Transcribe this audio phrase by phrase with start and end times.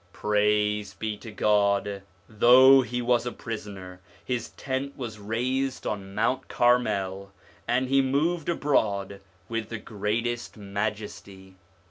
[0.13, 2.01] Praise be to God!
[2.27, 7.31] though he was a prisoner, his tent was raised on Mount Carmel,
[7.67, 11.53] and he moved abroad with the greatest majesty.